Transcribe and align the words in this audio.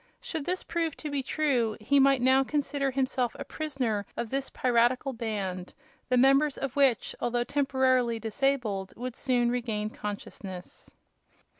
Should 0.19 0.45
this 0.45 0.63
prove 0.63 0.97
to 0.97 1.11
be 1.11 1.21
true, 1.21 1.77
he 1.79 1.99
might 1.99 2.23
now 2.23 2.43
consider 2.43 2.89
himself 2.89 3.35
a 3.37 3.45
prisoner 3.45 4.03
of 4.17 4.31
this 4.31 4.49
piratical 4.49 5.13
band, 5.13 5.75
the 6.09 6.17
members 6.17 6.57
of 6.57 6.75
which, 6.75 7.15
although 7.21 7.43
temporarily 7.43 8.19
disabled, 8.19 8.95
would 8.97 9.15
soon 9.15 9.51
regain 9.51 9.91
consciousness. 9.91 10.89